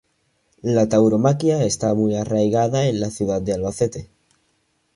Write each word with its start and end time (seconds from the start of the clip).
La 0.63 0.89
tauromaquia 0.89 1.63
está 1.63 1.93
muy 1.93 2.15
arraigada 2.15 2.87
en 2.87 2.99
la 2.99 3.11
ciudad 3.11 3.39
de 3.39 3.53
Albacete. 3.53 4.09